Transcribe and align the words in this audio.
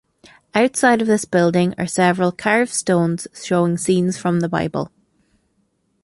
Outside 0.55 0.99
of 1.03 1.07
this 1.07 1.25
building 1.25 1.75
are 1.77 1.85
several 1.85 2.31
carved 2.31 2.73
stones 2.73 3.27
showing 3.35 3.77
scenes 3.77 4.17
from 4.17 4.39
the 4.39 4.49
Bible. 4.49 4.91